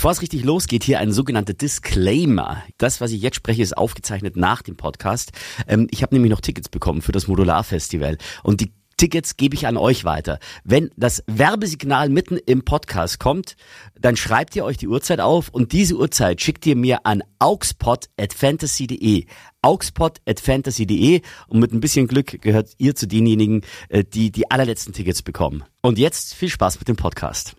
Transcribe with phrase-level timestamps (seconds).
[0.00, 2.62] Bevor es richtig losgeht, hier ein sogenannter Disclaimer.
[2.78, 5.32] Das, was ich jetzt spreche, ist aufgezeichnet nach dem Podcast.
[5.68, 9.66] Ähm, ich habe nämlich noch Tickets bekommen für das Modularfestival und die Tickets gebe ich
[9.66, 10.38] an euch weiter.
[10.64, 13.56] Wenn das Werbesignal mitten im Podcast kommt,
[14.00, 19.26] dann schreibt ihr euch die Uhrzeit auf und diese Uhrzeit schickt ihr mir an augspot@fantasy.de.
[19.60, 25.20] augspot@fantasy.de und mit ein bisschen Glück gehört ihr zu denjenigen, äh, die die allerletzten Tickets
[25.20, 25.62] bekommen.
[25.82, 27.54] Und jetzt viel Spaß mit dem Podcast.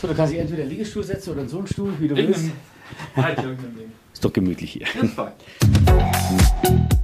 [0.00, 2.06] So, du kannst dich entweder in den Liegestuhl setzen oder in so einen Stuhl, wie
[2.06, 2.50] du willst.
[4.12, 4.86] Ist doch gemütlich hier.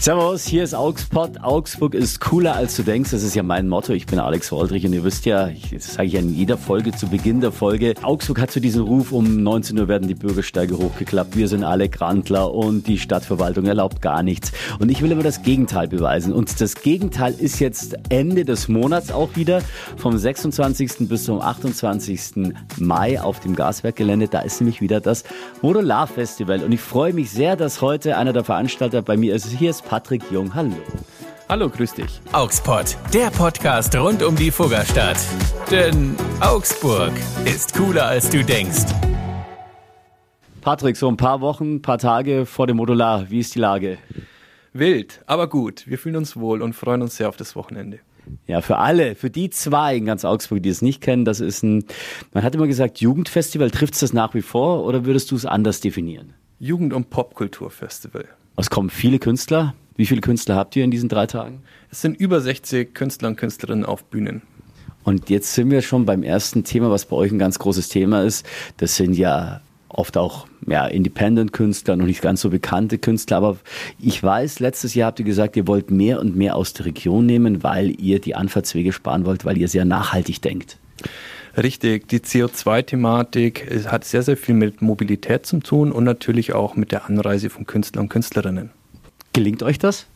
[0.00, 1.32] Servus, hier ist Augsburg.
[1.42, 3.10] Augsburg ist cooler als du denkst.
[3.10, 3.92] Das ist ja mein Motto.
[3.92, 6.92] Ich bin Alex Woldrich und ihr wisst ja, das sage ich ja in jeder Folge,
[6.92, 7.92] zu Beginn der Folge.
[8.00, 11.36] Augsburg hat so diesen Ruf, um 19 Uhr werden die Bürgersteige hochgeklappt.
[11.36, 14.52] Wir sind alle Grantler und die Stadtverwaltung erlaubt gar nichts.
[14.78, 16.32] Und ich will immer das Gegenteil beweisen.
[16.32, 19.60] Und das Gegenteil ist jetzt Ende des Monats auch wieder.
[19.98, 21.10] Vom 26.
[21.10, 22.54] bis zum 28.
[22.78, 24.28] Mai auf dem Gaswerkgelände.
[24.28, 25.24] Da ist nämlich wieder das
[25.60, 26.64] Modularfestival.
[26.64, 29.48] Und ich freue mich sehr, dass heute einer der Veranstalter bei mir ist.
[29.48, 30.54] Hier ist Patrick Jung.
[30.54, 30.76] Hallo.
[31.48, 32.20] Hallo, grüß dich.
[32.30, 35.16] Augspot, der Podcast rund um die Fuggerstadt.
[35.68, 37.10] Denn Augsburg
[37.44, 38.84] ist cooler als du denkst.
[40.60, 43.30] Patrick, so ein paar Wochen, ein paar Tage vor dem Modular.
[43.30, 43.98] Wie ist die Lage?
[44.72, 45.88] Wild, aber gut.
[45.88, 47.98] Wir fühlen uns wohl und freuen uns sehr auf das Wochenende.
[48.46, 51.64] Ja, für alle, für die zwei in ganz Augsburg, die es nicht kennen, das ist
[51.64, 51.84] ein,
[52.32, 55.46] man hat immer gesagt, Jugendfestival, trifft es das nach wie vor oder würdest du es
[55.46, 56.34] anders definieren?
[56.60, 58.28] Jugend- und Popkulturfestival.
[58.56, 59.74] Es kommen viele Künstler.
[59.96, 61.62] Wie viele Künstler habt ihr in diesen drei Tagen?
[61.90, 64.42] Es sind über 60 Künstler und Künstlerinnen auf Bühnen.
[65.04, 68.22] Und jetzt sind wir schon beim ersten Thema, was bei euch ein ganz großes Thema
[68.22, 68.46] ist.
[68.76, 73.38] Das sind ja oft auch ja, Independent-Künstler, noch nicht ganz so bekannte Künstler.
[73.38, 73.56] Aber
[73.98, 77.26] ich weiß, letztes Jahr habt ihr gesagt, ihr wollt mehr und mehr aus der Region
[77.26, 80.78] nehmen, weil ihr die Anfahrtswege sparen wollt, weil ihr sehr nachhaltig denkt.
[81.56, 86.92] Richtig, die CO2-Thematik hat sehr, sehr viel mit Mobilität zu tun und natürlich auch mit
[86.92, 88.70] der Anreise von Künstlern und Künstlerinnen.
[89.32, 90.06] Gelingt euch das?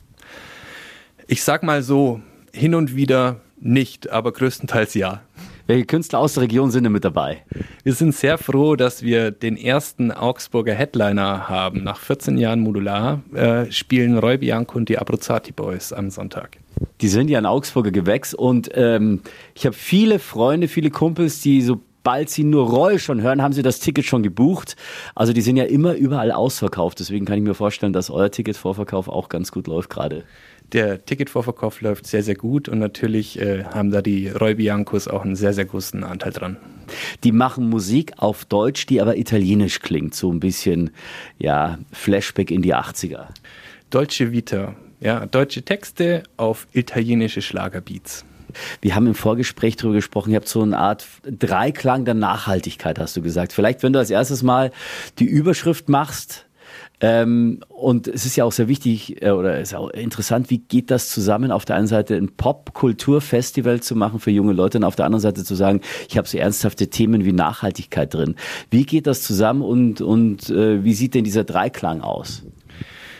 [1.27, 2.21] Ich sag mal so,
[2.53, 5.23] hin und wieder nicht, aber größtenteils ja.
[5.67, 7.43] Welche Künstler aus der Region sind denn mit dabei?
[7.85, 11.83] Wir sind sehr froh, dass wir den ersten Augsburger Headliner haben.
[11.83, 16.59] Nach 14 Jahren Modular äh, spielen Roy Bianco und die Abruzzati Boys am Sonntag.
[17.01, 19.23] Die sind ja ein Augsburger Gewächs und ähm,
[19.55, 23.63] ich habe viele Freunde, viele Kumpels, die sobald sie nur Roy schon hören, haben sie
[23.63, 24.77] das Ticket schon gebucht.
[25.15, 27.01] Also die sind ja immer überall ausverkauft.
[27.01, 30.25] Deswegen kann ich mir vorstellen, dass euer Ticketvorverkauf auch ganz gut läuft gerade.
[30.73, 35.23] Der Ticketvorverkauf läuft sehr, sehr gut und natürlich äh, haben da die Roy Biancos auch
[35.23, 36.57] einen sehr, sehr großen Anteil dran.
[37.23, 40.15] Die machen Musik auf Deutsch, die aber italienisch klingt.
[40.15, 40.91] So ein bisschen,
[41.39, 43.27] ja, Flashback in die 80er.
[43.91, 48.25] Deutsche Vita, ja, deutsche Texte auf italienische Schlagerbeats.
[48.81, 53.17] Wir haben im Vorgespräch darüber gesprochen, ihr habt so eine Art Dreiklang der Nachhaltigkeit, hast
[53.17, 53.53] du gesagt.
[53.53, 54.71] Vielleicht, wenn du als erstes mal
[55.19, 56.47] die Überschrift machst,
[57.01, 60.91] ähm, und es ist ja auch sehr wichtig äh, oder ist auch interessant, wie geht
[60.91, 64.97] das zusammen, auf der einen Seite ein Pop-Kultur-Festival zu machen für junge Leute und auf
[64.97, 68.37] der anderen Seite zu sagen, ich habe so ernsthafte Themen wie Nachhaltigkeit drin.
[68.71, 72.45] Wie geht das zusammen und, und äh, wie sieht denn dieser Dreiklang aus?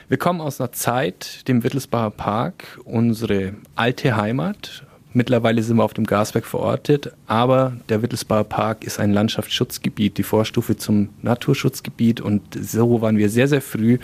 [0.09, 4.87] Wir kommen aus einer Zeit, dem Wittelsbacher Park, unsere alte Heimat,
[5.17, 10.25] Mittlerweile sind wir auf dem Gaswerk verortet, aber der Wittelsbacher Park ist ein Landschaftsschutzgebiet, die
[10.25, 13.99] Vorstufe zum Naturschutzgebiet und so waren wir sehr, sehr früh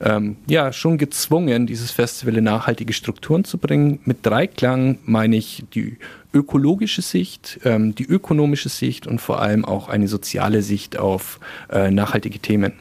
[0.00, 4.00] ähm, ja schon gezwungen, dieses Festival in nachhaltige Strukturen zu bringen.
[4.04, 5.96] Mit Dreiklang meine ich die
[6.34, 11.40] ökologische Sicht, ähm, die ökonomische Sicht und vor allem auch eine soziale Sicht auf
[11.70, 12.74] äh, nachhaltige Themen.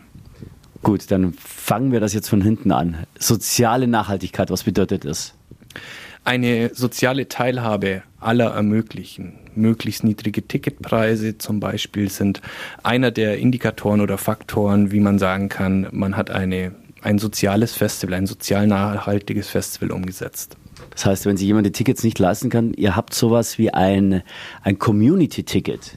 [0.83, 2.97] Gut, dann fangen wir das jetzt von hinten an.
[3.17, 5.33] Soziale Nachhaltigkeit, was bedeutet das?
[6.23, 9.33] Eine soziale Teilhabe aller ermöglichen.
[9.55, 12.41] Möglichst niedrige Ticketpreise zum Beispiel sind
[12.83, 18.15] einer der Indikatoren oder Faktoren, wie man sagen kann, man hat eine, ein soziales Festival,
[18.15, 20.55] ein sozial nachhaltiges Festival umgesetzt.
[20.91, 24.21] Das heißt, wenn sich jemand die Tickets nicht leisten kann, ihr habt sowas wie ein,
[24.63, 25.93] ein Community-Ticket.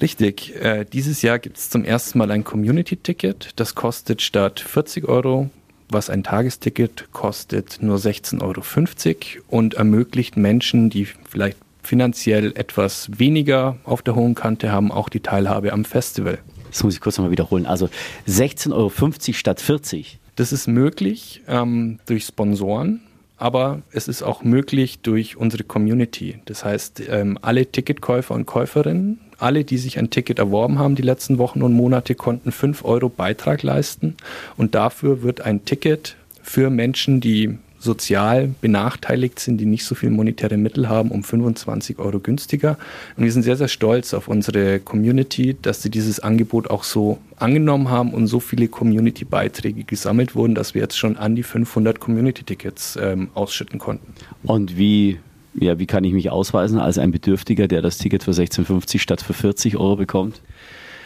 [0.00, 0.54] Richtig.
[0.56, 3.50] Äh, dieses Jahr gibt es zum ersten Mal ein Community-Ticket.
[3.56, 5.50] Das kostet statt 40 Euro
[5.92, 13.76] was ein Tagesticket kostet, nur 16,50 Euro und ermöglicht Menschen, die vielleicht finanziell etwas weniger
[13.84, 16.38] auf der hohen Kante haben, auch die Teilhabe am Festival.
[16.70, 17.66] Das muss ich kurz nochmal wiederholen.
[17.66, 17.88] Also
[18.28, 18.92] 16,50 Euro
[19.32, 20.18] statt 40.
[20.36, 23.00] Das ist möglich ähm, durch Sponsoren,
[23.36, 26.40] aber es ist auch möglich durch unsere Community.
[26.44, 31.02] Das heißt, ähm, alle Ticketkäufer und Käuferinnen alle, die sich ein Ticket erworben haben die
[31.02, 34.16] letzten Wochen und Monate, konnten 5 Euro Beitrag leisten.
[34.56, 40.10] Und dafür wird ein Ticket für Menschen, die sozial benachteiligt sind, die nicht so viel
[40.10, 42.76] monetäre Mittel haben, um 25 Euro günstiger.
[43.16, 47.18] Und wir sind sehr, sehr stolz auf unsere Community, dass sie dieses Angebot auch so
[47.36, 51.98] angenommen haben und so viele Community-Beiträge gesammelt wurden, dass wir jetzt schon an die 500
[51.98, 54.12] Community-Tickets ähm, ausschütten konnten.
[54.42, 55.18] Und wie
[55.54, 59.22] ja, wie kann ich mich ausweisen als ein Bedürftiger, der das Ticket für 16,50 statt
[59.22, 60.40] für 40 Euro bekommt?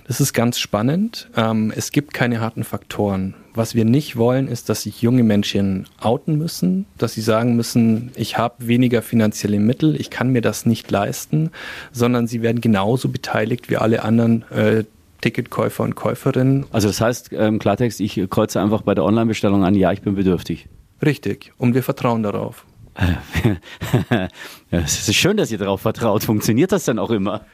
[0.07, 1.31] Das ist ganz spannend.
[1.35, 3.35] Ähm, es gibt keine harten Faktoren.
[3.55, 8.11] Was wir nicht wollen, ist, dass sich junge Menschen outen müssen, dass sie sagen müssen,
[8.17, 11.51] ich habe weniger finanzielle Mittel, ich kann mir das nicht leisten,
[11.93, 14.85] sondern sie werden genauso beteiligt wie alle anderen äh,
[15.23, 16.67] Ticketkäufer und Käuferinnen.
[16.71, 20.17] Also das heißt ähm, Klartext, ich kreuze einfach bei der Online-Bestellung an, ja, ich bin
[20.17, 20.69] bedürftig.
[21.03, 21.53] Richtig.
[21.57, 22.67] Und wir vertrauen darauf.
[24.71, 26.25] Es ist schön, dass ihr darauf vertraut.
[26.25, 27.45] Funktioniert das dann auch immer?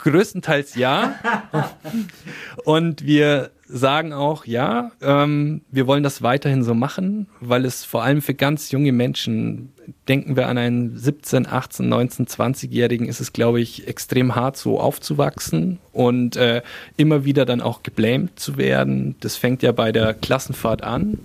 [0.00, 1.14] Größtenteils ja.
[2.64, 8.02] Und wir sagen auch, ja, ähm, wir wollen das weiterhin so machen, weil es vor
[8.02, 9.72] allem für ganz junge Menschen,
[10.08, 14.80] denken wir an einen 17, 18, 19, 20-Jährigen, ist es, glaube ich, extrem hart, so
[14.80, 16.62] aufzuwachsen und äh,
[16.96, 19.14] immer wieder dann auch geblämt zu werden.
[19.20, 21.18] Das fängt ja bei der Klassenfahrt an.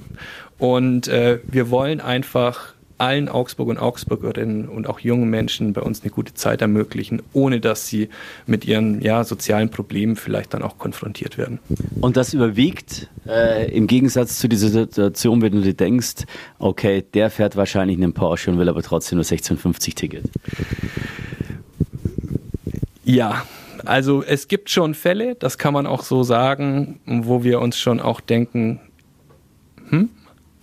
[0.58, 6.02] Und äh, wir wollen einfach allen Augsburg und Augsburgerinnen und auch jungen Menschen bei uns
[6.02, 8.10] eine gute Zeit ermöglichen, ohne dass sie
[8.46, 11.60] mit ihren ja, sozialen Problemen vielleicht dann auch konfrontiert werden.
[12.02, 16.24] Und das überwiegt äh, im Gegensatz zu dieser Situation, wenn du dir denkst,
[16.60, 20.26] okay, der fährt wahrscheinlich einen Porsche und will aber trotzdem nur 1650 Ticket.
[23.04, 23.44] Ja,
[23.86, 28.00] also es gibt schon Fälle, das kann man auch so sagen, wo wir uns schon
[28.00, 28.80] auch denken,
[29.90, 30.10] hm,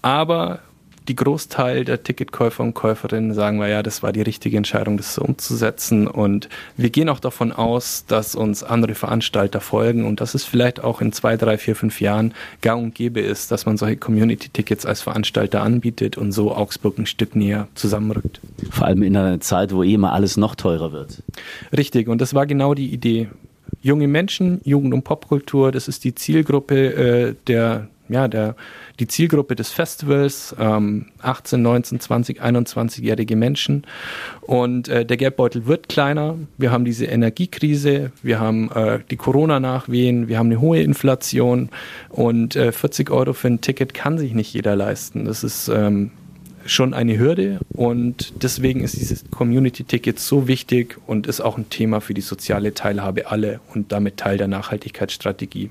[0.00, 0.61] aber
[1.08, 5.14] die Großteil der Ticketkäufer und Käuferinnen sagen wir ja, das war die richtige Entscheidung, das
[5.14, 6.06] so umzusetzen.
[6.06, 10.82] Und wir gehen auch davon aus, dass uns andere Veranstalter folgen und dass es vielleicht
[10.82, 14.87] auch in zwei, drei, vier, fünf Jahren gang und gäbe ist, dass man solche Community-Tickets
[14.87, 18.40] als Veranstalter anbietet und so Augsburg ein Stück näher zusammenrückt.
[18.70, 21.22] Vor allem in einer Zeit, wo eh immer alles noch teurer wird.
[21.76, 23.28] Richtig, und das war genau die Idee.
[23.82, 28.54] Junge Menschen, Jugend- und Popkultur, das ist die Zielgruppe äh, der ja, der,
[29.00, 33.85] die Zielgruppe des Festivals, ähm, 18, 19, 20, 21-jährige Menschen.
[34.41, 36.37] Und äh, der Geldbeutel wird kleiner.
[36.59, 41.71] Wir haben diese Energiekrise, wir haben äh, die Corona-Nachwehen, wir haben eine hohe Inflation
[42.09, 45.25] und äh, 40 Euro für ein Ticket kann sich nicht jeder leisten.
[45.25, 46.11] Das ist ähm,
[46.67, 52.00] schon eine Hürde und deswegen ist dieses Community-Ticket so wichtig und ist auch ein Thema
[52.00, 55.70] für die soziale Teilhabe alle und damit Teil der Nachhaltigkeitsstrategie.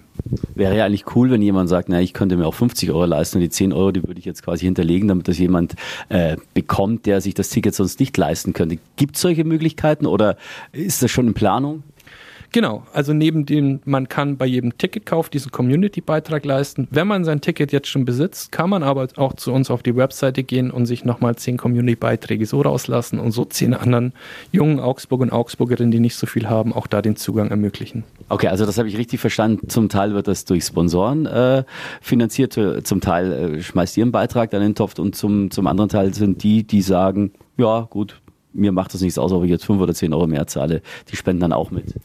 [0.56, 3.38] Wäre ja eigentlich cool, wenn jemand sagt, na, ich könnte mir auch 50 Euro leisten
[3.38, 5.76] und die 10 Euro, die würde ich jetzt quasi hinterlegen, damit das jemand
[6.10, 8.78] äh, bekommt, der sich das Ticket sonst nicht leisten könnte.
[8.96, 10.38] Gibt es solche Möglichkeiten oder
[10.72, 11.84] ist das schon in Planung?
[12.54, 16.86] Genau, also neben dem, man kann bei jedem Ticketkauf diesen Community-Beitrag leisten.
[16.92, 19.96] Wenn man sein Ticket jetzt schon besitzt, kann man aber auch zu uns auf die
[19.96, 24.12] Webseite gehen und sich nochmal zehn Community-Beiträge so rauslassen und so zehn anderen
[24.52, 28.04] jungen Augsburg und Augsburgerinnen, die nicht so viel haben, auch da den Zugang ermöglichen.
[28.28, 29.70] Okay, also das habe ich richtig verstanden.
[29.70, 31.64] Zum Teil wird das durch Sponsoren äh,
[32.02, 35.68] finanziert, zum Teil äh, schmeißt ihr einen Beitrag dann in den Topf und zum, zum
[35.68, 38.20] anderen Teil sind die, die sagen, ja gut,
[38.54, 40.82] mir macht das nichts aus, ob ich jetzt fünf oder zehn Euro mehr zahle.
[41.10, 41.96] Die spenden dann auch mit.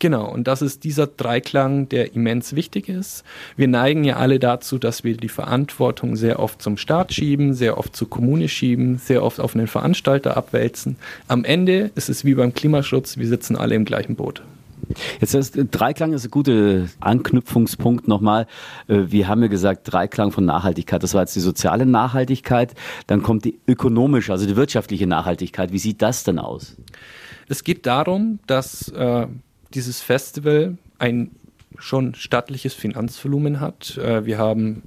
[0.00, 3.24] Genau, und das ist dieser Dreiklang, der immens wichtig ist.
[3.56, 7.78] Wir neigen ja alle dazu, dass wir die Verantwortung sehr oft zum Staat schieben, sehr
[7.78, 10.96] oft zur Kommune schieben, sehr oft auf einen Veranstalter abwälzen.
[11.28, 14.42] Am Ende ist es wie beim Klimaschutz, wir sitzen alle im gleichen Boot.
[15.20, 18.46] Jetzt ist Dreiklang ist ein guter Anknüpfungspunkt nochmal.
[18.88, 21.02] Äh, wir haben ja gesagt, Dreiklang von Nachhaltigkeit.
[21.02, 22.74] Das war jetzt die soziale Nachhaltigkeit.
[23.06, 25.72] Dann kommt die ökonomische, also die wirtschaftliche Nachhaltigkeit.
[25.72, 26.76] Wie sieht das denn aus?
[27.48, 29.26] Es geht darum, dass äh,
[29.74, 31.30] dieses Festival ein
[31.78, 33.98] schon stattliches Finanzvolumen hat.
[33.98, 34.82] Äh, wir haben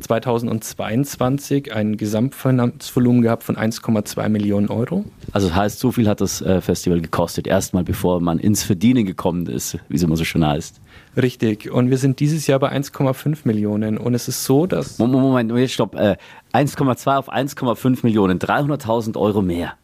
[0.00, 5.04] 2022 ein Gesamtfinanzvolumen gehabt von 1,2 Millionen Euro.
[5.32, 9.06] Also das heißt, so viel hat das äh, Festival gekostet, erstmal bevor man ins Verdienen
[9.06, 10.80] gekommen ist, wie es immer so schön heißt.
[11.16, 11.70] Richtig.
[11.70, 13.96] Und wir sind dieses Jahr bei 1,5 Millionen.
[13.96, 14.98] Und es ist so, dass.
[14.98, 15.96] Moment, Moment, stopp.
[15.96, 19.74] 1,2 äh, auf 1,5 Millionen, 300.000 Euro mehr.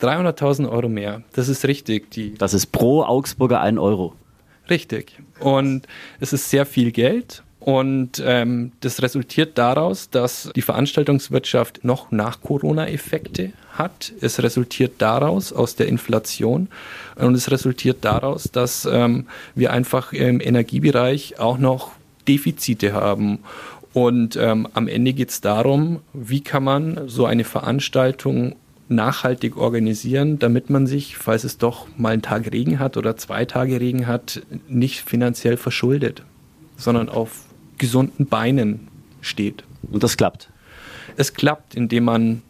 [0.00, 1.22] 300.000 Euro mehr.
[1.32, 2.10] Das ist richtig.
[2.10, 4.14] Die das ist pro Augsburger ein Euro.
[4.70, 5.18] Richtig.
[5.40, 5.86] Und
[6.20, 7.42] es ist sehr viel Geld.
[7.60, 14.12] Und ähm, das resultiert daraus, dass die Veranstaltungswirtschaft noch nach Corona-Effekte hat.
[14.20, 16.68] Es resultiert daraus aus der Inflation
[17.16, 21.92] und es resultiert daraus, dass ähm, wir einfach im Energiebereich auch noch
[22.26, 23.40] Defizite haben.
[23.92, 28.54] Und ähm, am Ende geht es darum, wie kann man so eine Veranstaltung
[28.88, 33.44] nachhaltig organisieren, damit man sich, falls es doch mal einen Tag Regen hat oder zwei
[33.44, 36.22] Tage Regen hat, nicht finanziell verschuldet,
[36.76, 37.44] sondern auf
[37.76, 38.88] gesunden Beinen
[39.20, 39.64] steht.
[39.90, 40.50] Und das klappt?
[41.16, 42.42] Es klappt, indem man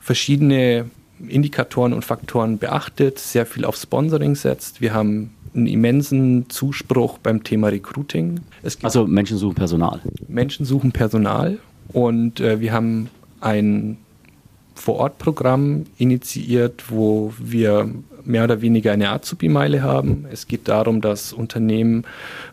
[0.00, 0.90] verschiedene
[1.26, 4.80] Indikatoren und Faktoren beachtet, sehr viel auf Sponsoring setzt.
[4.80, 8.40] Wir haben einen immensen Zuspruch beim Thema Recruiting.
[8.82, 10.00] also Menschen suchen Personal.
[10.28, 11.58] Menschen suchen Personal
[11.92, 13.08] und äh, wir haben
[13.40, 13.98] ein
[14.78, 17.90] Vorortprogramm initiiert, wo wir
[18.24, 20.26] mehr oder weniger eine Azubi-Meile haben.
[20.30, 22.04] Es geht darum, dass Unternehmen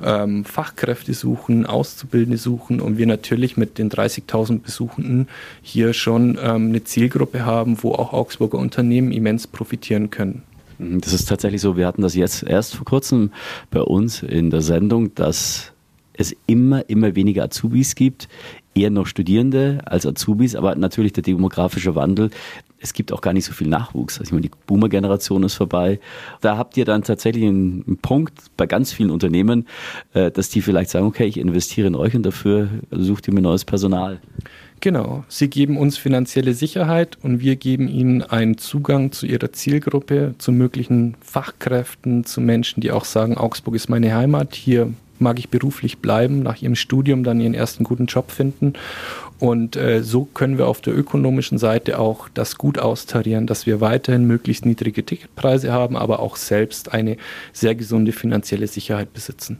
[0.03, 5.27] ähm, Fachkräfte suchen, Auszubildende suchen und wir natürlich mit den 30.000 Besuchenden
[5.61, 10.43] hier schon ähm, eine Zielgruppe haben, wo auch Augsburger Unternehmen immens profitieren können.
[10.77, 11.77] Mhm, das ist tatsächlich so.
[11.77, 13.31] Wir hatten das jetzt erst vor kurzem
[13.69, 15.73] bei uns in der Sendung, dass
[16.13, 18.29] es immer, immer weniger Azubis gibt,
[18.75, 22.29] eher noch Studierende als Azubis, aber natürlich der demografische Wandel.
[22.79, 24.19] Es gibt auch gar nicht so viel Nachwuchs.
[24.19, 25.99] Also ich meine, die Boomer-Generation ist vorbei.
[26.41, 29.65] Da habt ihr dann tatsächlich einen Punkt bei ganz vielen Unternehmen,
[30.13, 33.41] äh, dass die vielleicht sagen, okay, ich investiere in euch und dafür sucht ihr mir
[33.41, 34.19] neues Personal.
[34.81, 40.35] Genau, sie geben uns finanzielle Sicherheit und wir geben ihnen einen Zugang zu ihrer Zielgruppe,
[40.37, 45.49] zu möglichen Fachkräften, zu Menschen, die auch sagen, Augsburg ist meine Heimat, hier mag ich
[45.49, 48.73] beruflich bleiben, nach ihrem Studium dann ihren ersten guten Job finden.
[49.39, 53.81] Und äh, so können wir auf der ökonomischen Seite auch das gut austarieren, dass wir
[53.81, 57.17] weiterhin möglichst niedrige Ticketpreise haben, aber auch selbst eine
[57.51, 59.59] sehr gesunde finanzielle Sicherheit besitzen.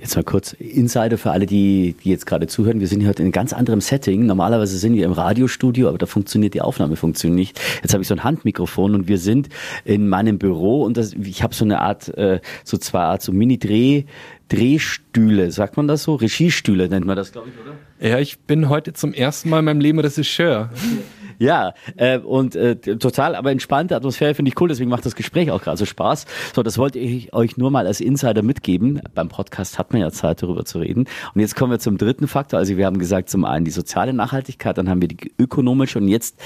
[0.00, 2.80] Jetzt mal kurz Insider für alle, die, die jetzt gerade zuhören.
[2.80, 4.26] Wir sind hier heute in einem ganz anderem Setting.
[4.26, 7.60] Normalerweise sind wir im Radiostudio, aber da funktioniert die Aufnahmefunktion nicht.
[7.82, 9.48] Jetzt habe ich so ein Handmikrofon und wir sind
[9.84, 13.32] in meinem Büro und das, ich habe so eine Art, äh, so zwei Art, so
[13.32, 14.04] Mini-Dreh,
[14.48, 16.14] Drehstühle, sagt man das so?
[16.16, 18.10] Regiestühle nennt man das, glaube ich, oder?
[18.10, 20.70] Ja, ich bin heute zum ersten Mal in meinem Leben Regisseur.
[21.38, 25.50] Ja, äh, und äh, total, aber entspannte Atmosphäre finde ich cool, deswegen macht das Gespräch
[25.50, 26.26] auch gerade so Spaß.
[26.54, 29.00] So, das wollte ich euch nur mal als Insider mitgeben.
[29.14, 31.06] Beim Podcast hat man ja Zeit, darüber zu reden.
[31.34, 32.58] Und jetzt kommen wir zum dritten Faktor.
[32.58, 36.08] Also wir haben gesagt, zum einen die soziale Nachhaltigkeit, dann haben wir die ökonomische und
[36.08, 36.40] jetzt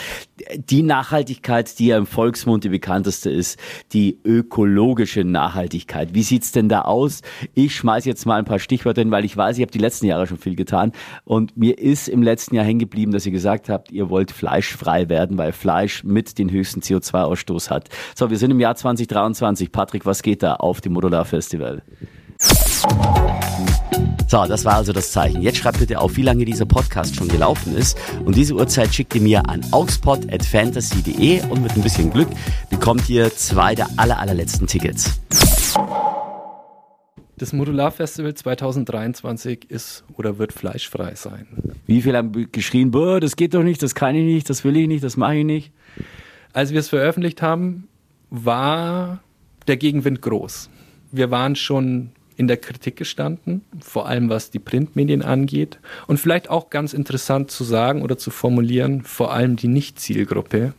[0.56, 3.58] die Nachhaltigkeit, die ja im Volksmund die bekannteste ist,
[3.92, 6.14] die ökologische Nachhaltigkeit.
[6.14, 7.22] Wie sieht's denn da aus?
[7.54, 10.06] Ich schmeiß jetzt mal ein paar Stichwörter hin, weil ich weiß, ich habe die letzten
[10.06, 10.92] Jahre schon viel getan.
[11.24, 14.76] Und mir ist im letzten Jahr hängen geblieben, dass ihr gesagt habt, ihr wollt Fleisch
[14.78, 17.88] frei werden, weil Fleisch mit den höchsten CO2-Ausstoß hat.
[18.14, 19.70] So, wir sind im Jahr 2023.
[19.72, 21.82] Patrick, was geht da auf dem Modular Festival?
[24.28, 25.40] So, das war also das Zeichen.
[25.40, 27.98] Jetzt schreibt bitte auf, wie lange dieser Podcast schon gelaufen ist.
[28.24, 32.28] Und diese Uhrzeit schickt ihr mir an augspot.fantasy.de und mit ein bisschen Glück
[32.68, 35.18] bekommt ihr zwei der aller, allerletzten Tickets.
[37.38, 41.46] Das Modularfestival 2023 ist oder wird fleischfrei sein.
[41.86, 44.76] Wie viele haben geschrien, boah, das geht doch nicht, das kann ich nicht, das will
[44.76, 45.72] ich nicht, das mache ich nicht?
[46.52, 47.86] Als wir es veröffentlicht haben,
[48.30, 49.20] war
[49.68, 50.68] der Gegenwind groß.
[51.12, 55.78] Wir waren schon in der Kritik gestanden, vor allem was die Printmedien angeht.
[56.08, 60.74] Und vielleicht auch ganz interessant zu sagen oder zu formulieren, vor allem die Nicht-Zielgruppe.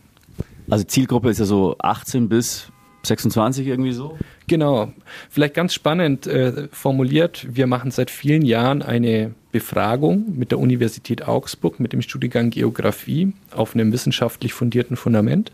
[0.68, 2.70] Also Zielgruppe ist ja so 18 bis
[3.02, 4.18] 26 irgendwie so?
[4.46, 4.92] Genau.
[5.28, 11.26] Vielleicht ganz spannend äh, formuliert, wir machen seit vielen Jahren eine Befragung mit der Universität
[11.26, 15.52] Augsburg mit dem Studiengang Geografie auf einem wissenschaftlich fundierten Fundament.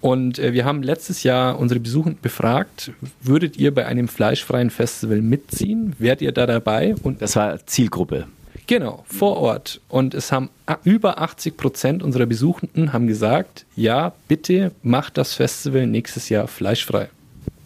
[0.00, 2.92] Und äh, wir haben letztes Jahr unsere Besuchenden befragt,
[3.22, 5.94] würdet ihr bei einem fleischfreien Festival mitziehen?
[5.98, 6.94] Wärt ihr da dabei?
[7.02, 8.26] Und das war Zielgruppe.
[8.70, 9.80] Genau, vor Ort.
[9.88, 10.48] Und es haben
[10.84, 17.08] über 80 Prozent unserer Besuchenden haben gesagt, ja, bitte macht das Festival nächstes Jahr fleischfrei.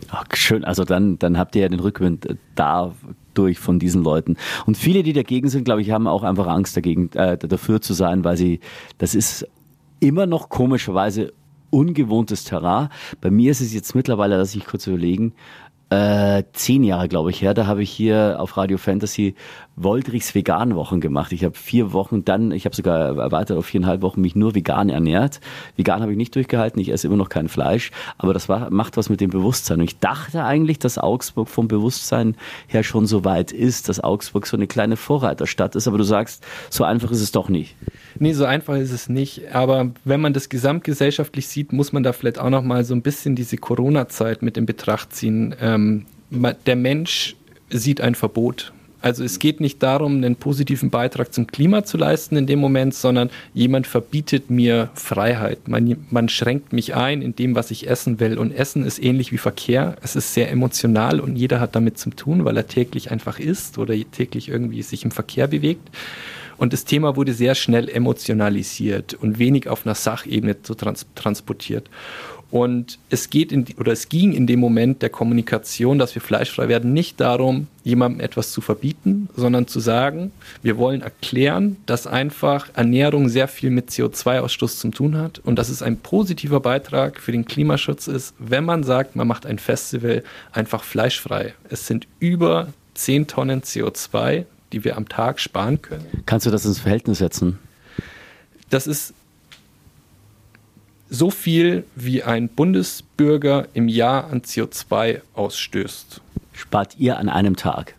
[0.09, 0.65] Ach, schön.
[0.65, 2.95] Also dann, dann habt ihr ja den Rückwind äh, da
[3.35, 4.39] durch von diesen Leuten.
[4.65, 7.93] Und viele, die dagegen sind, glaube ich, haben auch einfach Angst dagegen, äh, dafür zu
[7.93, 8.61] sein, weil sie,
[8.97, 9.47] das ist
[10.01, 11.35] immer noch komischerweise
[11.69, 12.89] ungewohntes Terrain.
[13.21, 15.35] Bei mir ist es jetzt mittlerweile, lass ich kurz überlegen,
[15.95, 17.55] äh, zehn Jahre, glaube ich, her.
[17.55, 19.35] Da habe ich hier auf Radio Fantasy
[19.77, 21.33] Woldrichs Vegan-Wochen gemacht.
[21.33, 24.89] Ich habe vier Wochen dann, ich habe sogar erweitert auf viereinhalb Wochen mich nur vegan
[24.89, 25.41] ernährt.
[25.77, 28.97] Vegan habe ich nicht durchgehalten, ich esse immer noch kein Fleisch, aber das war, macht
[28.97, 29.81] was mit dem Bewusstsein.
[29.81, 32.37] Und ich dachte eigentlich, dass Augsburg vom Bewusstsein
[32.69, 36.45] her schon so weit ist, dass Augsburg so eine kleine Vorreiterstadt ist, aber du sagst,
[36.71, 37.75] so einfach ist es doch nicht.
[38.19, 39.53] Nee, so einfach ist es nicht.
[39.53, 43.03] Aber wenn man das gesamtgesellschaftlich sieht, muss man da vielleicht auch noch mal so ein
[43.03, 45.55] bisschen diese Corona-Zeit mit in Betracht ziehen.
[45.61, 47.37] Ähm, der Mensch
[47.71, 48.73] sieht ein Verbot
[49.05, 52.95] also es geht nicht darum, einen positiven Beitrag zum Klima zu leisten in dem Moment,
[52.95, 55.69] sondern jemand verbietet mir Freiheit.
[55.69, 58.39] Man, man schränkt mich ein in dem, was ich essen will.
[58.39, 59.97] Und Essen ist ähnlich wie Verkehr.
[60.01, 63.77] Es ist sehr emotional und jeder hat damit zu tun, weil er täglich einfach isst
[63.77, 65.91] oder täglich irgendwie sich im Verkehr bewegt.
[66.57, 70.57] Und das Thema wurde sehr schnell emotionalisiert und wenig auf einer Sachebene
[71.15, 71.91] transportiert.
[72.55, 76.69] Und es geht in, oder es ging in dem Moment der Kommunikation, dass wir fleischfrei
[76.69, 80.31] werden, nicht darum, jemandem etwas zu verbieten, sondern zu sagen,
[80.63, 85.69] wir wollen erklären, dass einfach Ernährung sehr viel mit CO2-Ausstoß zu tun hat und dass
[85.69, 90.23] es ein positiver Beitrag für den Klimaschutz ist, wenn man sagt, man macht ein Festival
[90.53, 91.55] einfach fleischfrei.
[91.71, 96.07] Es sind über 10 Tonnen CO2, die wir am Tag sparen können.
[96.25, 97.59] Kannst du das ins Verhältnis setzen?
[98.71, 99.13] Das ist
[101.15, 106.21] so viel, wie ein Bundesbürger im Jahr an CO2 ausstößt.
[106.53, 107.95] Spart ihr an einem Tag?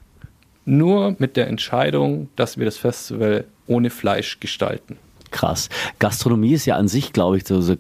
[0.66, 4.98] Nur mit der Entscheidung, dass wir das Festival ohne Fleisch gestalten.
[5.32, 5.70] Krass.
[6.00, 7.76] Gastronomie ist ja an sich, glaube ich, so, so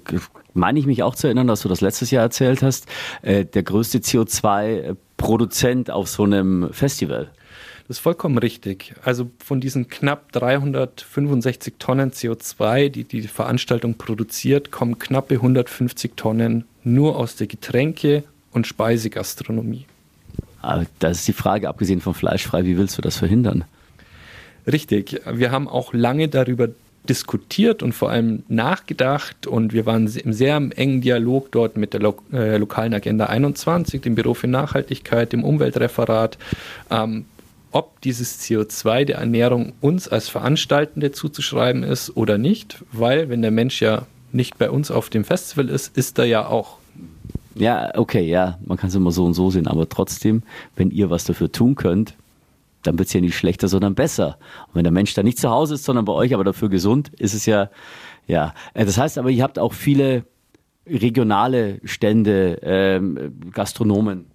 [0.53, 2.87] meine ich mich auch zu erinnern, dass du das letztes Jahr erzählt hast,
[3.21, 7.31] äh, der größte CO2-Produzent auf so einem Festival.
[7.87, 8.95] Das ist vollkommen richtig.
[9.03, 16.65] Also von diesen knapp 365 Tonnen CO2, die die Veranstaltung produziert, kommen knappe 150 Tonnen
[16.83, 19.85] nur aus der Getränke- und Speisegastronomie.
[20.61, 23.65] Aber ah, das ist die Frage, abgesehen vom Fleischfrei, wie willst du das verhindern?
[24.65, 25.21] Richtig.
[25.31, 26.69] Wir haben auch lange darüber
[27.07, 31.99] diskutiert und vor allem nachgedacht und wir waren im sehr engen Dialog dort mit der
[31.99, 36.39] Lo äh, lokalen Agenda 21, dem Büro für Nachhaltigkeit, dem Umweltreferat,
[36.89, 37.25] ähm,
[37.75, 43.51] ob dieses CO2 der Ernährung uns als Veranstaltende zuzuschreiben ist oder nicht, weil wenn der
[43.51, 46.77] Mensch ja nicht bei uns auf dem Festival ist, ist er ja auch.
[47.53, 50.43] Ja, okay, ja, man kann es immer so und so sehen, aber trotzdem,
[50.77, 52.15] wenn ihr was dafür tun könnt,
[52.83, 54.37] dann wird es ja nicht schlechter, sondern besser.
[54.67, 57.11] Und wenn der Mensch da nicht zu Hause ist, sondern bei euch, aber dafür gesund,
[57.17, 57.69] ist es ja,
[58.25, 58.53] ja.
[58.73, 60.23] Äh, das heißt aber, ihr habt auch viele
[60.87, 64.27] regionale Stände, ähm, Gastronomen.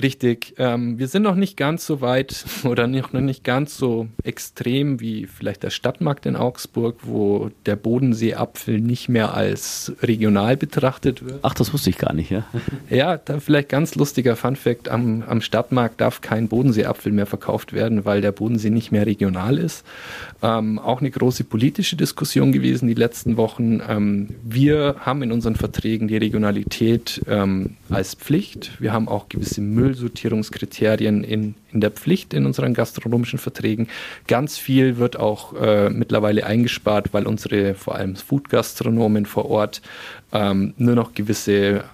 [0.00, 0.54] Richtig.
[0.58, 5.26] Ähm, wir sind noch nicht ganz so weit oder noch nicht ganz so extrem wie
[5.26, 11.40] vielleicht der Stadtmarkt in Augsburg, wo der Bodenseeapfel nicht mehr als regional betrachtet wird.
[11.42, 12.44] Ach, das wusste ich gar nicht, ja.
[12.90, 14.88] Ja, da vielleicht ganz lustiger Funfact.
[14.88, 19.58] Am, am Stadtmarkt darf kein Bodenseeapfel mehr verkauft werden, weil der Bodensee nicht mehr regional
[19.58, 19.84] ist.
[20.42, 23.80] Ähm, auch eine große politische Diskussion gewesen die letzten Wochen.
[23.86, 28.80] Ähm, wir haben in unseren Verträgen die Regionalität ähm, als Pflicht.
[28.80, 33.88] Wir haben auch gewisse Müll Müllsortierungskriterien in, in der Pflicht in unseren gastronomischen Verträgen.
[34.26, 39.80] Ganz viel wird auch äh, mittlerweile eingespart, weil unsere vor allem Food-Gastronomen vor Ort
[40.32, 41.84] ähm, nur noch gewisse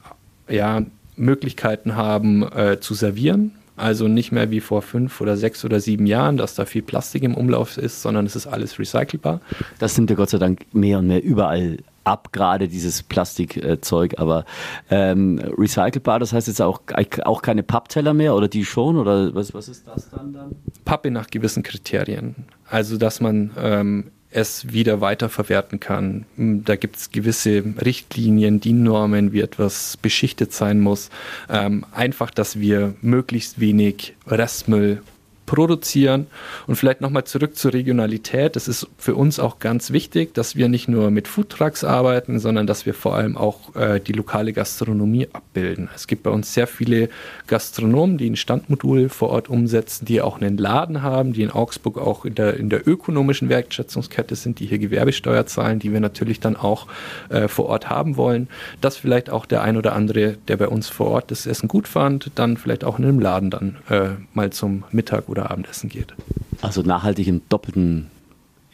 [0.48, 0.82] ja,
[1.16, 3.52] Möglichkeiten haben äh, zu servieren.
[3.76, 7.24] Also nicht mehr wie vor fünf oder sechs oder sieben Jahren, dass da viel Plastik
[7.24, 9.40] im Umlauf ist, sondern es ist alles recycelbar.
[9.80, 14.44] Das nimmt ja Gott sei Dank mehr und mehr überall ab, gerade dieses Plastikzeug, aber
[14.90, 16.80] ähm, recycelbar, das heißt jetzt auch,
[17.24, 20.56] auch keine Pappteller mehr oder die schon oder was, was ist das dann dann?
[20.84, 22.34] Pappe nach gewissen Kriterien.
[22.68, 26.26] Also dass man ähm, es wieder weiterverwerten kann.
[26.36, 31.10] Da gibt es gewisse Richtlinien, DIN-Normen, wie etwas beschichtet sein muss.
[31.48, 35.02] Ähm, einfach, dass wir möglichst wenig Restmüll
[35.46, 36.26] produzieren.
[36.66, 38.56] Und vielleicht nochmal zurück zur Regionalität.
[38.56, 42.66] Es ist für uns auch ganz wichtig, dass wir nicht nur mit Foodtrucks arbeiten, sondern
[42.66, 45.88] dass wir vor allem auch äh, die lokale Gastronomie abbilden.
[45.94, 47.08] Es gibt bei uns sehr viele
[47.46, 51.98] Gastronomen, die ein Standmodul vor Ort umsetzen, die auch einen Laden haben, die in Augsburg
[51.98, 56.40] auch in der, in der ökonomischen Wertschätzungskette sind, die hier Gewerbesteuer zahlen, die wir natürlich
[56.40, 56.86] dann auch
[57.28, 58.48] äh, vor Ort haben wollen.
[58.80, 61.88] Dass vielleicht auch der ein oder andere, der bei uns vor Ort das Essen gut
[61.88, 66.14] fand, dann vielleicht auch in einem Laden dann äh, mal zum Mittag oder Abendessen geht.
[66.62, 68.10] Also nachhaltig im doppelten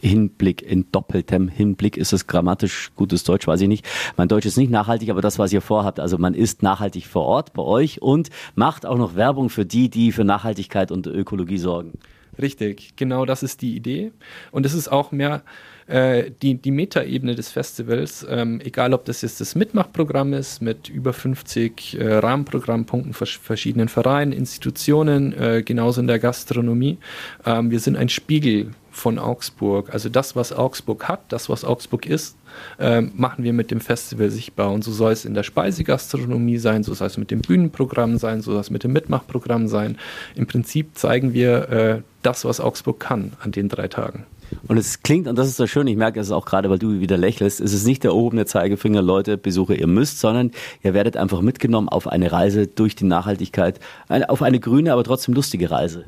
[0.03, 3.87] Hinblick, in doppeltem Hinblick ist es grammatisch gutes Deutsch, weiß ich nicht.
[4.17, 7.25] Mein Deutsch ist nicht nachhaltig, aber das, was ihr vorhabt, also man ist nachhaltig vor
[7.25, 11.59] Ort bei euch und macht auch noch Werbung für die, die für Nachhaltigkeit und Ökologie
[11.59, 11.99] sorgen.
[12.41, 14.13] Richtig, genau das ist die Idee.
[14.51, 15.43] Und es ist auch mehr
[15.87, 20.89] äh, die, die Metaebene des Festivals, ähm, egal ob das jetzt das Mitmachprogramm ist mit
[20.89, 26.99] über 50 äh, Rahmenprogrammpunkten vers verschiedenen Vereinen, Institutionen, äh, genauso in der Gastronomie.
[27.45, 29.93] Ähm, wir sind ein Spiegel von Augsburg.
[29.93, 32.37] Also das, was Augsburg hat, das, was Augsburg ist,
[32.79, 34.73] ähm, machen wir mit dem Festival sichtbar.
[34.73, 38.43] Und so soll es in der Speisegastronomie sein, so soll es mit dem Bühnenprogramm sein,
[38.43, 39.99] so soll es mit dem Mitmachprogramm sein.
[40.35, 44.27] Im Prinzip zeigen wir äh, das, was Augsburg kann an den drei Tagen.
[44.67, 47.01] Und es klingt, und das ist so schön, ich merke es auch gerade, weil du
[47.01, 50.51] wieder lächelst, es ist nicht der erhobene Zeigefinger, Leute, Besucher, ihr müsst, sondern
[50.83, 55.35] ihr werdet einfach mitgenommen auf eine Reise durch die Nachhaltigkeit, auf eine grüne, aber trotzdem
[55.35, 56.05] lustige Reise.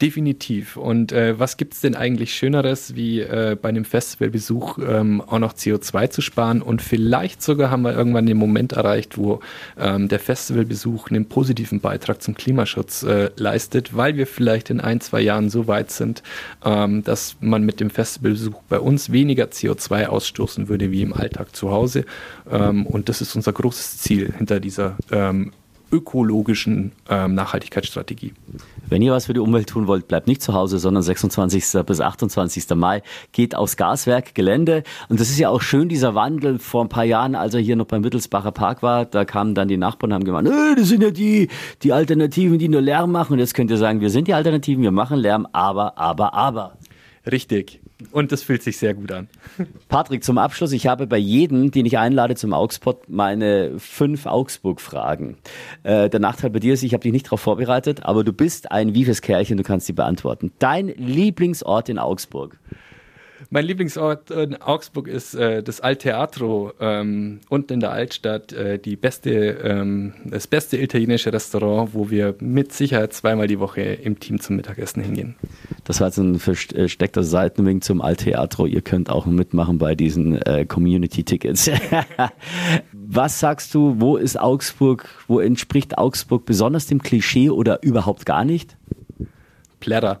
[0.00, 0.78] Definitiv.
[0.78, 5.38] Und äh, was gibt es denn eigentlich Schöneres, wie äh, bei einem Festivalbesuch ähm, auch
[5.38, 6.62] noch CO2 zu sparen?
[6.62, 9.40] Und vielleicht sogar haben wir irgendwann den Moment erreicht, wo
[9.78, 15.02] ähm, der Festivalbesuch einen positiven Beitrag zum Klimaschutz äh, leistet, weil wir vielleicht in ein,
[15.02, 16.22] zwei Jahren so weit sind,
[16.64, 21.54] ähm, dass man mit dem Festivalbesuch bei uns weniger CO2 ausstoßen würde wie im Alltag
[21.54, 22.06] zu Hause.
[22.50, 25.52] Ähm, und das ist unser großes Ziel hinter dieser ähm,
[25.92, 28.32] ökologischen ähm, Nachhaltigkeitsstrategie.
[28.88, 31.84] Wenn ihr was für die Umwelt tun wollt, bleibt nicht zu Hause, sondern 26.
[31.86, 32.68] bis 28.
[32.74, 34.82] Mai geht aufs Gaswerkgelände.
[35.08, 36.58] Und das ist ja auch schön, dieser Wandel.
[36.58, 39.68] Vor ein paar Jahren, als er hier noch beim Wittelsbacher Park war, da kamen dann
[39.68, 41.48] die Nachbarn und haben gemeint, äh, das sind ja die,
[41.82, 43.34] die Alternativen, die nur Lärm machen.
[43.34, 46.76] Und jetzt könnt ihr sagen, wir sind die Alternativen, wir machen Lärm, aber, aber, aber.
[47.30, 47.80] Richtig.
[48.12, 49.28] Und das fühlt sich sehr gut an.
[49.88, 55.36] Patrick, zum Abschluss, ich habe bei jedem, den ich einlade zum Augsburg, meine fünf Augsburg-Fragen.
[55.82, 58.72] Äh, der Nachteil bei dir ist, ich habe dich nicht darauf vorbereitet, aber du bist
[58.72, 60.52] ein wiefes Kerlchen, du kannst sie beantworten.
[60.58, 62.58] Dein Lieblingsort in Augsburg?
[63.48, 68.52] Mein Lieblingsort in Augsburg ist äh, das Alteatro ähm, unten in der Altstadt.
[68.52, 73.80] Äh, die beste, ähm, das beste italienische Restaurant, wo wir mit Sicherheit zweimal die Woche
[73.80, 75.36] im Team zum Mittagessen hingehen.
[75.84, 78.66] Das war jetzt ein versteckter Seitenwink zum Alteatro.
[78.66, 81.70] Ihr könnt auch mitmachen bei diesen äh, Community-Tickets.
[82.92, 88.44] Was sagst du, wo ist Augsburg, wo entspricht Augsburg besonders dem Klischee oder überhaupt gar
[88.44, 88.76] nicht?
[89.80, 90.20] Plärrer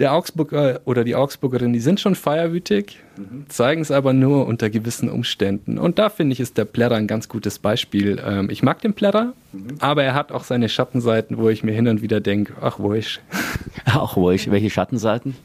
[0.00, 3.44] der Augsburger oder die Augsburgerin, die sind schon feierwütig, mhm.
[3.48, 5.78] zeigen es aber nur unter gewissen Umständen.
[5.78, 8.20] Und da finde ich, ist der Plärrer ein ganz gutes Beispiel.
[8.26, 9.76] Ähm, ich mag den Plärrer, mhm.
[9.78, 12.94] aber er hat auch seine Schattenseiten, wo ich mir hin und wieder denke, ach, wo
[12.94, 13.20] ich.
[13.84, 14.50] Ach, wo ich.
[14.50, 15.36] Welche Schattenseiten?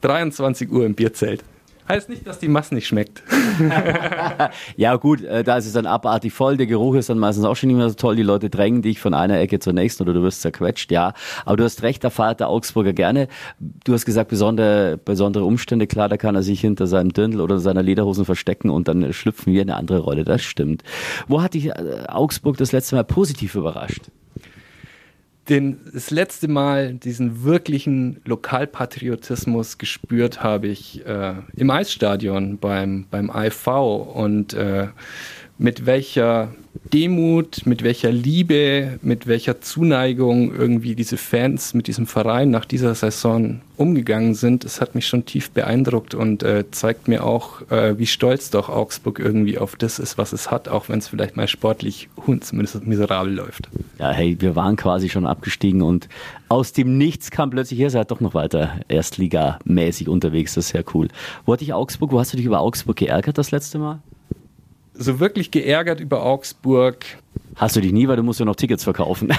[0.00, 1.44] 23 Uhr im Bierzelt.
[1.88, 3.22] Heißt nicht, dass die Masse nicht schmeckt.
[4.76, 6.56] ja, gut, äh, da ist es dann abartig voll.
[6.56, 8.16] Der Geruch ist dann meistens auch schon nicht mehr so toll.
[8.16, 11.14] Die Leute drängen dich von einer Ecke zur nächsten oder du wirst zerquetscht, ja.
[11.46, 13.28] Aber du hast recht, da feiert der Augsburger gerne.
[13.58, 15.86] Du hast gesagt, besondere, besondere Umstände.
[15.86, 19.52] Klar, da kann er sich hinter seinem Dirndl oder seiner Lederhosen verstecken und dann schlüpfen
[19.54, 20.24] wir in eine andere Rolle.
[20.24, 20.82] Das stimmt.
[21.26, 24.10] Wo hat dich äh, Augsburg das letzte Mal positiv überrascht?
[25.48, 33.30] Den, das letzte Mal diesen wirklichen Lokalpatriotismus gespürt habe ich äh, im Eisstadion beim, beim
[33.30, 33.66] AFV
[34.14, 34.88] und äh,
[35.56, 36.54] mit welcher
[36.92, 42.94] Demut, mit welcher Liebe, mit welcher Zuneigung irgendwie diese Fans mit diesem Verein nach dieser
[42.94, 47.98] Saison umgegangen sind, das hat mich schon tief beeindruckt und äh, zeigt mir auch, äh,
[47.98, 51.36] wie stolz doch Augsburg irgendwie auf das ist, was es hat, auch wenn es vielleicht
[51.36, 53.68] mal sportlich hund zumindest miserabel läuft.
[53.98, 56.08] Ja, hey, wir waren quasi schon abgestiegen und
[56.48, 60.84] aus dem Nichts kam plötzlich, ihr seid doch noch weiter Erstligamäßig unterwegs, das ist sehr
[60.94, 61.08] cool.
[61.44, 64.00] Wo hat dich Augsburg, wo hast du dich über Augsburg geärgert das letzte Mal?
[64.98, 67.04] So wirklich geärgert über Augsburg.
[67.56, 69.32] Hast du dich nie, weil du musst ja noch Tickets verkaufen.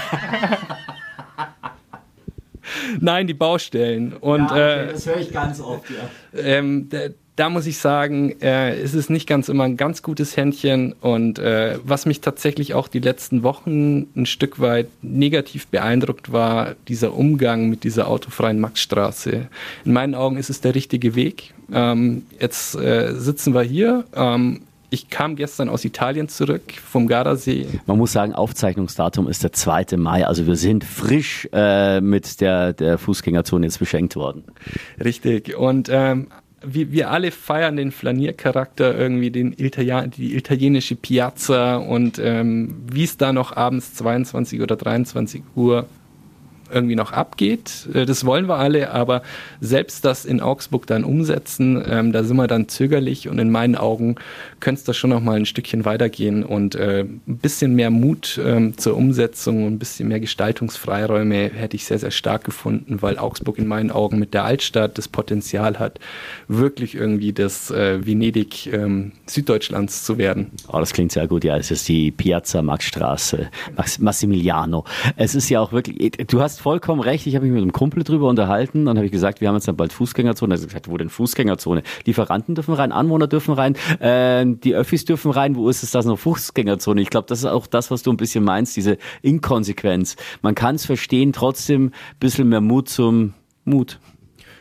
[3.00, 4.12] Nein, die Baustellen.
[4.14, 6.40] Und, ja, okay, äh, das höre ich ganz oft, ja.
[6.40, 6.88] Ähm,
[7.40, 10.92] da muss ich sagen, äh, ist es nicht ganz immer ein ganz gutes Händchen.
[11.00, 16.74] Und äh, was mich tatsächlich auch die letzten Wochen ein Stück weit negativ beeindruckt war,
[16.86, 19.48] dieser Umgang mit dieser autofreien Maxstraße.
[19.86, 21.54] In meinen Augen ist es der richtige Weg.
[21.72, 24.04] Ähm, jetzt äh, sitzen wir hier.
[24.14, 24.60] Ähm,
[24.90, 27.66] ich kam gestern aus Italien zurück vom Gardasee.
[27.86, 29.96] Man muss sagen, Aufzeichnungsdatum ist der 2.
[29.96, 30.26] Mai.
[30.26, 34.44] Also wir sind frisch äh, mit der, der Fußgängerzone jetzt beschenkt worden.
[35.02, 35.56] Richtig.
[35.56, 36.26] Und ähm,
[36.62, 43.04] wir, wir alle feiern den Flaniercharakter, irgendwie den Italien, die italienische Piazza und ähm, wie
[43.04, 45.86] es da noch abends 22 oder 23 Uhr
[46.72, 47.88] irgendwie noch abgeht.
[47.92, 49.22] Äh, das wollen wir alle, aber
[49.60, 53.76] selbst das in Augsburg dann umsetzen, ähm, da sind wir dann zögerlich und in meinen
[53.76, 54.16] Augen
[54.60, 58.40] könnte es da schon noch mal ein Stückchen weitergehen und äh, ein bisschen mehr Mut
[58.44, 63.18] ähm, zur Umsetzung und ein bisschen mehr Gestaltungsfreiräume hätte ich sehr, sehr stark gefunden, weil
[63.18, 65.98] Augsburg in meinen Augen mit der Altstadt das Potenzial hat,
[66.48, 70.50] wirklich irgendwie das äh, Venedig ähm, Süddeutschlands zu werden.
[70.68, 71.56] Oh, das klingt sehr gut, ja.
[71.56, 74.84] Es ist die Piazza Maxstraße, Max Massimiliano.
[75.16, 77.26] Es ist ja auch wirklich, du hast vollkommen recht.
[77.26, 78.84] Ich habe mich mit einem Kumpel drüber unterhalten.
[78.84, 80.54] Dann habe ich gesagt, wir haben jetzt dann bald Fußgängerzone.
[80.54, 81.82] Er hat gesagt, wo denn Fußgängerzone?
[82.04, 85.56] Lieferanten dürfen rein, Anwohner dürfen rein, äh, die Öffis dürfen rein.
[85.56, 87.00] Wo ist es das noch Fußgängerzone?
[87.00, 90.16] Ich glaube, das ist auch das, was du ein bisschen meinst, diese Inkonsequenz.
[90.42, 93.98] Man kann es verstehen, trotzdem ein bisschen mehr Mut zum Mut.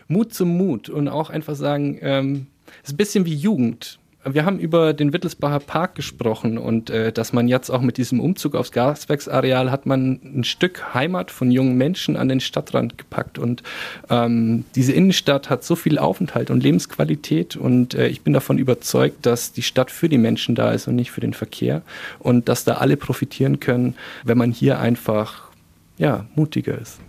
[0.07, 2.47] Mut zum Mut und auch einfach sagen, ähm,
[2.83, 7.31] ist ein bisschen wie Jugend wir haben über den Wittelsbacher Park gesprochen und äh, dass
[7.31, 11.77] man jetzt auch mit diesem Umzug aufs Gaswerksareal hat man ein Stück Heimat von jungen
[11.77, 13.63] Menschen an den Stadtrand gepackt und
[14.09, 19.25] ähm, diese Innenstadt hat so viel Aufenthalt und Lebensqualität und äh, ich bin davon überzeugt,
[19.25, 21.81] dass die Stadt für die Menschen da ist und nicht für den Verkehr
[22.19, 25.49] und dass da alle profitieren können, wenn man hier einfach
[25.97, 26.99] ja, mutiger ist.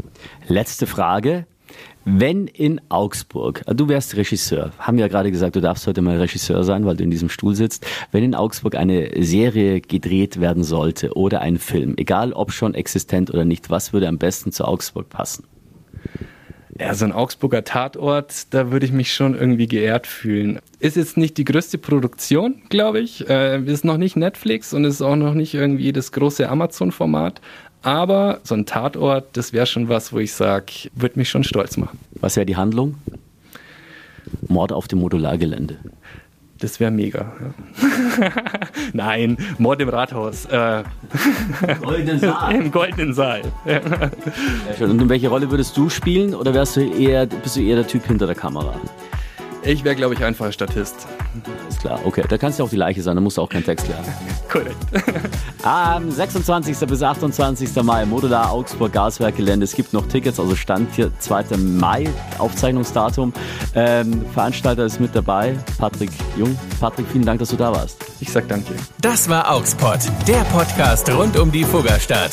[0.46, 1.46] Letzte Frage.
[2.05, 6.17] Wenn in Augsburg, du wärst Regisseur, haben wir ja gerade gesagt, du darfst heute mal
[6.17, 7.87] Regisseur sein, weil du in diesem Stuhl sitzt.
[8.11, 13.31] Wenn in Augsburg eine Serie gedreht werden sollte oder ein Film, egal ob schon existent
[13.31, 15.45] oder nicht, was würde am besten zu Augsburg passen?
[16.79, 20.61] Ja, so ein Augsburger Tatort, da würde ich mich schon irgendwie geehrt fühlen.
[20.79, 23.29] Ist jetzt nicht die größte Produktion, glaube ich.
[23.29, 27.43] Äh, ist noch nicht Netflix und ist auch noch nicht irgendwie das große Amazon-Format.
[27.83, 31.77] Aber so ein Tatort, das wäre schon was, wo ich sage, würde mich schon stolz
[31.77, 31.99] machen.
[32.21, 32.97] Was wäre die Handlung?
[34.47, 35.79] Mord auf dem Modulargelände.
[36.61, 37.33] Das wäre mega.
[37.81, 38.31] Ja.
[38.93, 40.45] Nein, Mord im Rathaus.
[40.45, 40.85] Äh,
[41.81, 42.55] Goldenen Saal.
[42.55, 43.40] Im goldenen Saal.
[43.64, 43.81] Ja.
[44.87, 47.87] Und in welche Rolle würdest du spielen oder wärst du eher, bist du eher der
[47.87, 48.75] Typ hinter der Kamera?
[49.62, 51.07] Ich wäre, glaube ich, einfach Statist.
[51.64, 52.25] Alles klar, okay.
[52.29, 54.07] Da kannst du auch die Leiche sein, da musst du auch keinen Text lernen.
[54.49, 54.77] Korrekt.
[55.62, 56.79] Am 26.
[56.88, 57.83] bis 28.
[57.83, 59.64] Mai Modular Augsburg Gaswerkgelände.
[59.64, 61.57] Es gibt noch Tickets, also Stand hier 2.
[61.59, 63.33] Mai, Aufzeichnungsdatum.
[63.75, 66.59] Ähm, Veranstalter ist mit dabei, Patrick Jung.
[66.81, 68.03] Patrick, vielen Dank, dass du da warst.
[68.20, 68.73] Ich sag danke.
[69.03, 72.33] Das war Augspot, der Podcast rund um die Fuggerstadt.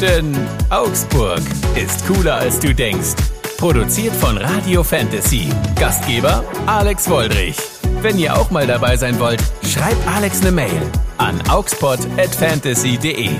[0.00, 0.36] Denn
[0.68, 1.40] Augsburg
[1.74, 3.14] ist cooler als du denkst.
[3.56, 5.48] Produziert von Radio Fantasy.
[5.78, 7.56] Gastgeber Alex Woldrich.
[8.02, 10.82] Wenn ihr auch mal dabei sein wollt, schreibt Alex eine Mail
[11.16, 13.30] an augspot@fantasy.de.